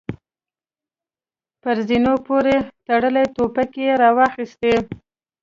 پر 1.61 1.77
زينونو 1.87 2.13
پورې 2.25 2.55
تړلې 2.87 3.23
ټوپکې 3.35 3.83
يې 3.87 3.93
را 4.01 4.09
واخيستې. 4.17 4.73